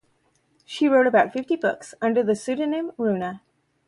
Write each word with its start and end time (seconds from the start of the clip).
She 0.65 0.87
wrote 0.89 1.05
about 1.05 1.31
fifty 1.31 1.55
books 1.55 1.93
under 2.01 2.23
the 2.23 2.35
pseudonym 2.35 2.91
"Runa". 2.97 3.43